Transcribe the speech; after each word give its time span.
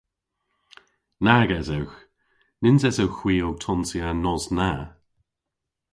Nag 1.25 1.49
esewgh. 1.59 1.97
Nyns 2.61 2.83
esowgh 2.89 3.17
hwi 3.19 3.35
ow 3.47 3.55
tonsya 3.63 4.03
an 4.11 4.19
nos 4.23 4.45
na. 4.57 4.69